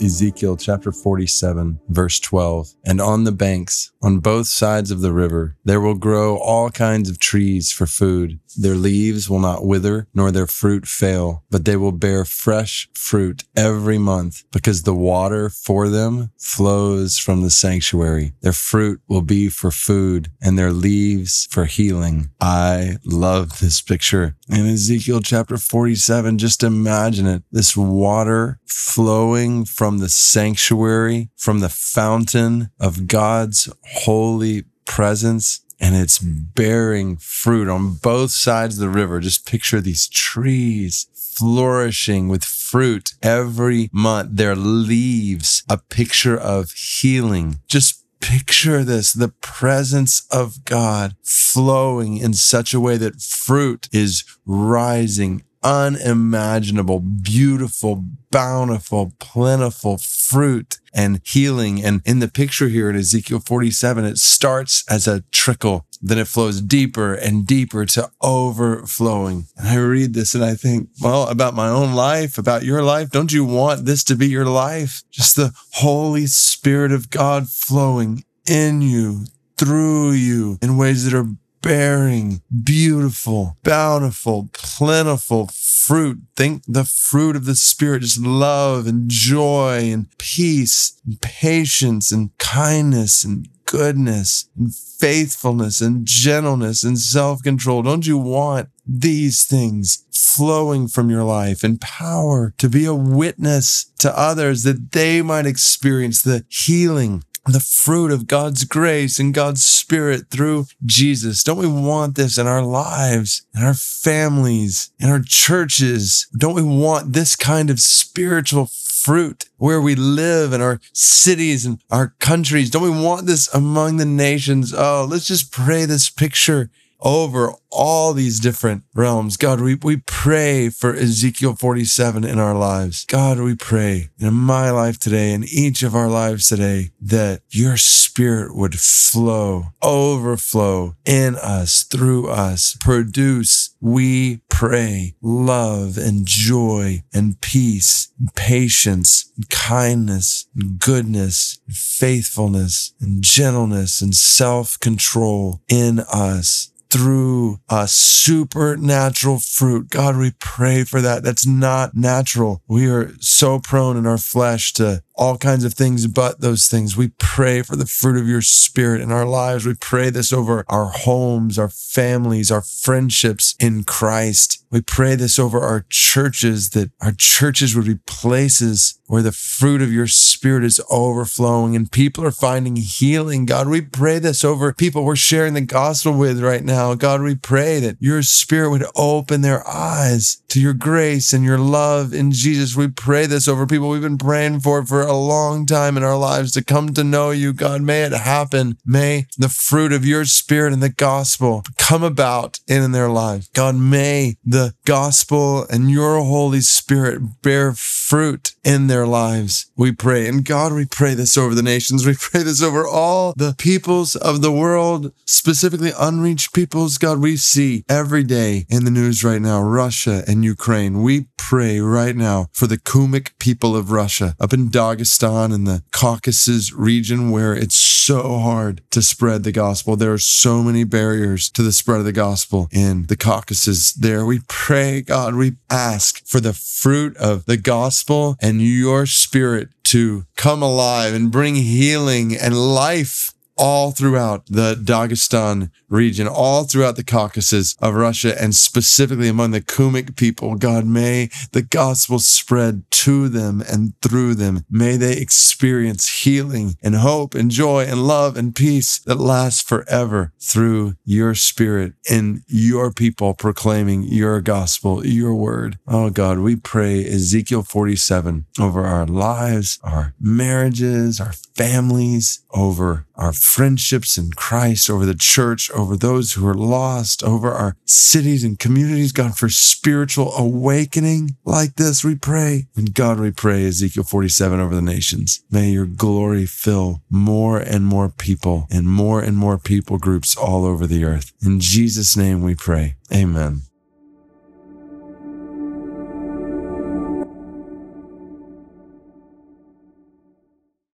Ezekiel 0.00 0.56
chapter 0.56 0.92
47, 0.92 1.78
verse 1.88 2.18
12. 2.20 2.74
And 2.84 3.00
on 3.00 3.24
the 3.24 3.32
banks, 3.32 3.92
on 4.02 4.18
both 4.18 4.46
sides 4.46 4.90
of 4.90 5.00
the 5.00 5.12
river, 5.12 5.56
there 5.64 5.80
will 5.80 5.94
grow 5.94 6.38
all 6.38 6.70
kinds 6.70 7.10
of 7.10 7.18
trees 7.18 7.70
for 7.70 7.86
food. 7.86 8.40
Their 8.56 8.74
leaves 8.74 9.28
will 9.28 9.38
not 9.38 9.64
wither, 9.64 10.08
nor 10.14 10.30
their 10.30 10.46
fruit 10.46 10.86
fail, 10.86 11.44
but 11.50 11.64
they 11.64 11.76
will 11.76 11.92
bear 11.92 12.24
fresh 12.24 12.88
fruit 12.94 13.44
every 13.56 13.98
month, 13.98 14.42
because 14.52 14.82
the 14.82 14.94
water 14.94 15.50
for 15.50 15.88
them 15.88 16.30
flows 16.38 17.18
from 17.18 17.42
the 17.42 17.50
sanctuary. 17.50 18.32
Their 18.40 18.52
fruit 18.52 19.00
will 19.08 19.22
be 19.22 19.48
for 19.48 19.70
food, 19.70 20.30
and 20.40 20.58
their 20.58 20.72
leaves 20.72 21.46
for 21.50 21.66
healing. 21.66 22.30
I 22.40 22.96
love 23.04 23.60
this 23.60 23.80
picture. 23.80 24.36
In 24.48 24.66
Ezekiel 24.66 25.20
chapter 25.20 25.56
47, 25.56 26.38
just 26.38 26.62
imagine 26.62 27.26
it. 27.26 27.42
This 27.52 27.76
water 27.76 28.58
flowing 28.66 29.64
from 29.64 29.89
the 29.98 30.08
sanctuary, 30.08 31.30
from 31.36 31.60
the 31.60 31.68
fountain 31.68 32.70
of 32.78 33.06
God's 33.06 33.68
holy 33.82 34.64
presence 34.84 35.60
and 35.80 35.96
it's 35.96 36.18
bearing 36.18 37.16
fruit 37.16 37.68
on 37.68 37.94
both 37.94 38.30
sides 38.30 38.76
of 38.76 38.80
the 38.80 38.98
river. 38.98 39.18
Just 39.18 39.46
picture 39.46 39.80
these 39.80 40.08
trees 40.08 41.06
flourishing 41.14 42.28
with 42.28 42.44
fruit 42.44 43.14
every 43.22 43.88
month. 43.92 44.36
Their 44.36 44.54
leaves, 44.54 45.64
a 45.68 45.78
picture 45.78 46.36
of 46.36 46.72
healing. 46.72 47.60
Just 47.66 48.04
picture 48.20 48.84
this, 48.84 49.14
the 49.14 49.28
presence 49.28 50.26
of 50.30 50.66
God 50.66 51.16
flowing 51.22 52.18
in 52.18 52.34
such 52.34 52.74
a 52.74 52.80
way 52.80 52.98
that 52.98 53.22
fruit 53.22 53.88
is 53.90 54.24
rising 54.44 55.42
unimaginable, 55.62 57.00
beautiful, 57.00 58.04
bountiful, 58.30 59.12
plentiful 59.18 59.98
fruit 59.98 60.78
and 60.94 61.20
healing. 61.24 61.84
And 61.84 62.02
in 62.04 62.18
the 62.20 62.28
picture 62.28 62.68
here 62.68 62.90
in 62.90 62.96
Ezekiel 62.96 63.40
47, 63.40 64.04
it 64.04 64.18
starts 64.18 64.84
as 64.88 65.06
a 65.06 65.22
trickle, 65.32 65.86
then 66.00 66.18
it 66.18 66.28
flows 66.28 66.60
deeper 66.60 67.14
and 67.14 67.46
deeper 67.46 67.84
to 67.86 68.10
overflowing. 68.22 69.46
And 69.56 69.68
I 69.68 69.76
read 69.76 70.14
this 70.14 70.34
and 70.34 70.44
I 70.44 70.54
think, 70.54 70.88
well, 71.00 71.28
about 71.28 71.54
my 71.54 71.68
own 71.68 71.94
life, 71.94 72.38
about 72.38 72.64
your 72.64 72.82
life. 72.82 73.10
Don't 73.10 73.32
you 73.32 73.44
want 73.44 73.84
this 73.84 74.02
to 74.04 74.16
be 74.16 74.28
your 74.28 74.46
life? 74.46 75.02
Just 75.10 75.36
the 75.36 75.52
Holy 75.74 76.26
Spirit 76.26 76.92
of 76.92 77.10
God 77.10 77.48
flowing 77.48 78.24
in 78.48 78.80
you, 78.82 79.26
through 79.56 80.12
you 80.12 80.58
in 80.62 80.78
ways 80.78 81.04
that 81.04 81.14
are 81.14 81.28
bearing 81.62 82.42
beautiful, 82.64 83.56
bountiful, 83.62 84.48
plentiful 84.52 85.48
fruit. 85.52 86.20
Think 86.36 86.62
the 86.66 86.84
fruit 86.84 87.36
of 87.36 87.44
the 87.44 87.54
Spirit, 87.54 88.02
just 88.02 88.20
love 88.20 88.86
and 88.86 89.08
joy 89.08 89.90
and 89.92 90.06
peace 90.18 91.00
and 91.04 91.20
patience 91.20 92.10
and 92.12 92.36
kindness 92.38 93.24
and 93.24 93.48
goodness 93.66 94.48
and 94.58 94.74
faithfulness 94.74 95.80
and 95.80 96.04
gentleness 96.04 96.82
and 96.82 96.98
self 96.98 97.42
control. 97.42 97.82
Don't 97.82 98.06
you 98.06 98.18
want 98.18 98.68
these 98.86 99.44
things 99.44 100.04
flowing 100.12 100.88
from 100.88 101.08
your 101.10 101.24
life 101.24 101.62
and 101.64 101.80
power 101.80 102.52
to 102.58 102.68
be 102.68 102.84
a 102.84 102.94
witness 102.94 103.90
to 103.98 104.16
others 104.18 104.64
that 104.64 104.92
they 104.92 105.22
might 105.22 105.46
experience 105.46 106.22
the 106.22 106.44
healing 106.48 107.22
the 107.52 107.60
fruit 107.60 108.10
of 108.10 108.26
God's 108.26 108.64
grace 108.64 109.18
and 109.18 109.34
God's 109.34 109.64
spirit 109.64 110.30
through 110.30 110.66
Jesus. 110.84 111.42
Don't 111.42 111.58
we 111.58 111.66
want 111.66 112.14
this 112.16 112.38
in 112.38 112.46
our 112.46 112.62
lives, 112.62 113.46
in 113.54 113.62
our 113.62 113.74
families, 113.74 114.90
in 114.98 115.08
our 115.08 115.22
churches? 115.24 116.28
Don't 116.36 116.54
we 116.54 116.62
want 116.62 117.12
this 117.12 117.36
kind 117.36 117.70
of 117.70 117.80
spiritual 117.80 118.66
fruit 118.66 119.46
where 119.56 119.80
we 119.80 119.94
live 119.94 120.52
in 120.52 120.60
our 120.60 120.80
cities 120.92 121.64
and 121.64 121.82
our 121.90 122.14
countries? 122.18 122.70
Don't 122.70 122.82
we 122.82 122.90
want 123.04 123.26
this 123.26 123.52
among 123.54 123.96
the 123.96 124.04
nations? 124.04 124.74
Oh, 124.74 125.06
let's 125.08 125.26
just 125.26 125.52
pray 125.52 125.84
this 125.84 126.10
picture 126.10 126.70
over 127.02 127.54
all 127.70 128.12
these 128.12 128.40
different 128.40 128.82
realms. 128.94 129.36
God, 129.36 129.60
we, 129.60 129.76
we 129.76 129.98
pray 129.98 130.68
for 130.70 130.94
Ezekiel 130.94 131.54
47 131.54 132.24
in 132.24 132.38
our 132.38 132.54
lives. 132.54 133.04
God, 133.06 133.38
we 133.38 133.54
pray 133.54 134.10
in 134.18 134.34
my 134.34 134.70
life 134.70 134.98
today, 134.98 135.32
in 135.32 135.44
each 135.44 135.82
of 135.82 135.94
our 135.94 136.08
lives 136.08 136.48
today, 136.48 136.90
that 137.00 137.42
your 137.48 137.76
spirit 137.76 138.56
would 138.56 138.78
flow, 138.78 139.66
overflow 139.82 140.96
in 141.04 141.36
us, 141.36 141.84
through 141.84 142.28
us, 142.28 142.76
produce, 142.80 143.74
we 143.80 144.40
pray, 144.48 145.14
love 145.22 145.96
and 145.96 146.26
joy 146.26 147.02
and 147.14 147.40
peace 147.40 148.12
and 148.18 148.34
patience 148.34 149.32
and 149.36 149.48
kindness 149.48 150.46
and 150.54 150.78
goodness 150.78 151.60
and 151.66 151.76
faithfulness 151.76 152.92
and 153.00 153.22
gentleness 153.22 154.00
and 154.02 154.14
self 154.14 154.78
control 154.80 155.62
in 155.68 156.00
us 156.12 156.70
through 156.90 157.58
a 157.68 157.86
supernatural 157.88 159.38
fruit. 159.38 159.90
God, 159.90 160.16
we 160.16 160.32
pray 160.38 160.84
for 160.84 161.00
that. 161.00 161.22
That's 161.22 161.46
not 161.46 161.94
natural. 161.94 162.62
We 162.68 162.88
are 162.88 163.12
so 163.20 163.58
prone 163.58 163.96
in 163.96 164.06
our 164.06 164.18
flesh 164.18 164.72
to 164.74 165.02
all 165.20 165.36
kinds 165.36 165.64
of 165.64 165.74
things 165.74 166.06
but 166.06 166.40
those 166.40 166.66
things. 166.66 166.96
We 166.96 167.08
pray 167.18 167.60
for 167.60 167.76
the 167.76 167.86
fruit 167.86 168.16
of 168.16 168.26
your 168.26 168.40
spirit 168.40 169.02
in 169.02 169.12
our 169.12 169.26
lives. 169.26 169.66
We 169.66 169.74
pray 169.74 170.08
this 170.08 170.32
over 170.32 170.64
our 170.66 170.86
homes, 170.86 171.58
our 171.58 171.68
families, 171.68 172.50
our 172.50 172.62
friendships 172.62 173.54
in 173.60 173.84
Christ. 173.84 174.64
We 174.70 174.80
pray 174.80 175.16
this 175.16 175.38
over 175.38 175.60
our 175.60 175.84
churches 175.90 176.70
that 176.70 176.90
our 177.02 177.12
churches 177.12 177.76
would 177.76 177.84
be 177.84 177.96
places 178.06 178.98
where 179.08 179.22
the 179.22 179.32
fruit 179.32 179.82
of 179.82 179.92
your 179.92 180.06
spirit 180.06 180.62
is 180.62 180.80
overflowing 180.88 181.74
and 181.74 181.90
people 181.90 182.24
are 182.24 182.30
finding 182.30 182.76
healing. 182.76 183.44
God, 183.44 183.66
we 183.66 183.80
pray 183.80 184.20
this 184.20 184.44
over 184.44 184.72
people 184.72 185.04
we're 185.04 185.16
sharing 185.16 185.54
the 185.54 185.60
gospel 185.60 186.12
with 186.12 186.40
right 186.40 186.62
now. 186.62 186.94
God, 186.94 187.20
we 187.20 187.34
pray 187.34 187.80
that 187.80 187.96
your 187.98 188.22
spirit 188.22 188.70
would 188.70 188.86
open 188.94 189.40
their 189.40 189.68
eyes 189.68 190.40
to 190.48 190.60
your 190.60 190.74
grace 190.74 191.32
and 191.32 191.44
your 191.44 191.58
love 191.58 192.14
in 192.14 192.30
Jesus. 192.30 192.76
We 192.76 192.86
pray 192.86 193.26
this 193.26 193.48
over 193.48 193.66
people 193.66 193.88
we've 193.88 194.00
been 194.00 194.16
praying 194.16 194.60
for 194.60 194.86
for 194.86 195.09
a 195.10 195.14
long 195.14 195.66
time 195.66 195.96
in 195.96 196.04
our 196.04 196.16
lives 196.16 196.52
to 196.52 196.62
come 196.62 196.94
to 196.94 197.02
know 197.02 197.32
you, 197.32 197.52
God. 197.52 197.82
May 197.82 198.02
it 198.02 198.12
happen. 198.12 198.78
May 198.86 199.26
the 199.36 199.48
fruit 199.48 199.92
of 199.92 200.06
your 200.06 200.24
spirit 200.24 200.72
and 200.72 200.82
the 200.82 200.88
gospel 200.88 201.64
come 201.76 202.04
about 202.04 202.60
in 202.68 202.92
their 202.92 203.08
lives. 203.08 203.48
God, 203.48 203.74
may 203.74 204.36
the 204.44 204.74
gospel 204.84 205.66
and 205.68 205.90
your 205.90 206.22
Holy 206.22 206.60
Spirit 206.60 207.42
bear 207.42 207.72
fruit 207.72 208.49
in 208.64 208.86
their 208.86 209.06
lives. 209.06 209.70
We 209.76 209.92
pray. 209.92 210.26
And 210.26 210.44
God, 210.44 210.72
we 210.72 210.86
pray 210.86 211.14
this 211.14 211.36
over 211.36 211.54
the 211.54 211.62
nations. 211.62 212.06
We 212.06 212.14
pray 212.18 212.42
this 212.42 212.62
over 212.62 212.86
all 212.86 213.32
the 213.36 213.54
peoples 213.56 214.16
of 214.16 214.42
the 214.42 214.52
world, 214.52 215.12
specifically 215.24 215.92
unreached 215.98 216.52
peoples. 216.52 216.98
God, 216.98 217.18
we 217.20 217.36
see 217.36 217.84
every 217.88 218.22
day 218.22 218.66
in 218.68 218.84
the 218.84 218.90
news 218.90 219.24
right 219.24 219.40
now, 219.40 219.62
Russia 219.62 220.22
and 220.26 220.44
Ukraine. 220.44 221.02
We 221.02 221.26
pray 221.36 221.80
right 221.80 222.14
now 222.14 222.48
for 222.52 222.66
the 222.66 222.78
Kumyk 222.78 223.30
people 223.38 223.74
of 223.74 223.90
Russia 223.90 224.36
up 224.38 224.52
in 224.52 224.68
Dagestan 224.68 225.54
and 225.54 225.66
the 225.66 225.82
Caucasus 225.90 226.72
region 226.72 227.30
where 227.30 227.54
it's 227.54 227.76
so 227.76 228.38
hard 228.38 228.82
to 228.90 229.02
spread 229.02 229.44
the 229.44 229.52
gospel. 229.52 229.96
There 229.96 230.12
are 230.12 230.18
so 230.18 230.62
many 230.62 230.84
barriers 230.84 231.50
to 231.50 231.62
the 231.62 231.72
spread 231.72 231.98
of 231.98 232.04
the 232.04 232.12
gospel 232.12 232.68
in 232.72 233.06
the 233.06 233.16
Caucasus 233.16 233.92
there. 233.92 234.24
We 234.24 234.40
pray, 234.48 235.02
God, 235.02 235.34
we 235.34 235.56
ask 235.68 236.26
for 236.26 236.40
the 236.40 236.52
fruit 236.52 237.16
of 237.16 237.46
the 237.46 237.56
gospel 237.56 238.36
and 238.40 238.49
your 238.58 239.06
spirit 239.06 239.68
to 239.84 240.24
come 240.36 240.62
alive 240.62 241.14
and 241.14 241.30
bring 241.30 241.54
healing 241.54 242.34
and 242.36 242.56
life 242.56 243.32
all 243.60 243.90
throughout 243.90 244.46
the 244.46 244.74
Dagestan 244.74 245.70
region, 245.90 246.26
all 246.26 246.64
throughout 246.64 246.96
the 246.96 247.04
Caucasus 247.04 247.76
of 247.78 247.94
Russia, 247.94 248.34
and 248.40 248.54
specifically 248.54 249.28
among 249.28 249.50
the 249.50 249.60
Kumyk 249.60 250.16
people. 250.16 250.54
God, 250.54 250.86
may 250.86 251.28
the 251.52 251.60
gospel 251.60 252.18
spread 252.18 252.90
to 252.90 253.28
them 253.28 253.62
and 253.70 253.92
through 254.00 254.34
them. 254.36 254.64
May 254.70 254.96
they 254.96 255.18
experience 255.18 256.22
healing 256.24 256.76
and 256.82 256.94
hope 256.94 257.34
and 257.34 257.50
joy 257.50 257.84
and 257.84 258.06
love 258.06 258.38
and 258.38 258.54
peace 258.54 258.98
that 259.00 259.16
lasts 259.16 259.60
forever 259.60 260.32
through 260.40 260.94
your 261.04 261.34
spirit 261.34 261.92
and 262.10 262.42
your 262.46 262.90
people 262.90 263.34
proclaiming 263.34 264.04
your 264.04 264.40
gospel, 264.40 265.06
your 265.06 265.34
word. 265.34 265.78
Oh 265.86 266.08
God, 266.08 266.38
we 266.38 266.56
pray 266.56 267.04
Ezekiel 267.04 267.62
47 267.62 268.46
over 268.58 268.86
our 268.86 269.04
lives, 269.06 269.78
our 269.82 270.14
marriages, 270.18 271.20
our 271.20 271.34
families, 271.54 272.40
over 272.52 273.06
our 273.16 273.32
friendships 273.50 274.16
in 274.16 274.30
Christ, 274.30 274.88
over 274.88 275.04
the 275.04 275.14
church, 275.14 275.70
over 275.72 275.96
those 275.96 276.32
who 276.32 276.46
are 276.46 276.54
lost, 276.54 277.22
over 277.24 277.50
our 277.50 277.76
cities 277.84 278.44
and 278.44 278.58
communities. 278.58 279.12
God, 279.12 279.36
for 279.36 279.48
spiritual 279.48 280.32
awakening 280.36 281.36
like 281.44 281.74
this, 281.74 282.04
we 282.04 282.14
pray. 282.14 282.68
And 282.76 282.94
God, 282.94 283.18
we 283.18 283.30
pray 283.30 283.66
Ezekiel 283.66 284.04
47 284.04 284.60
over 284.60 284.74
the 284.74 284.82
nations. 284.82 285.42
May 285.50 285.70
your 285.70 285.86
glory 285.86 286.46
fill 286.46 287.02
more 287.10 287.58
and 287.58 287.84
more 287.84 288.08
people 288.08 288.66
and 288.70 288.88
more 288.88 289.20
and 289.20 289.36
more 289.36 289.58
people 289.58 289.98
groups 289.98 290.36
all 290.36 290.64
over 290.64 290.86
the 290.86 291.04
earth. 291.04 291.32
In 291.42 291.60
Jesus' 291.60 292.16
name 292.16 292.42
we 292.42 292.54
pray. 292.54 292.96
Amen. 293.12 293.62